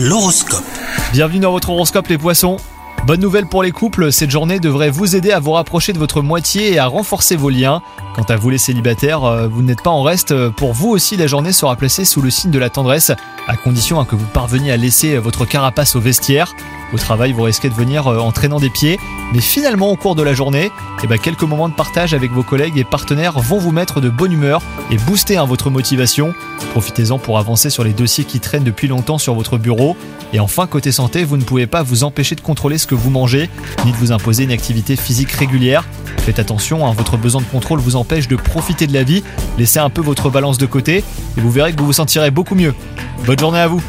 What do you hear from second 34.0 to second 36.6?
imposer une activité physique régulière. Faites